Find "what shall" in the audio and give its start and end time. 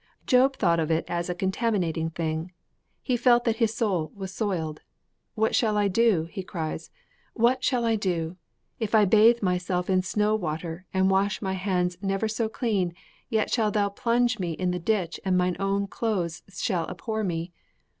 5.35-5.77, 7.35-7.85